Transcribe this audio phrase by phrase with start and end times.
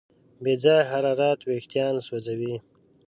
[0.43, 2.55] بې ځایه حرارت وېښتيان سوځوي.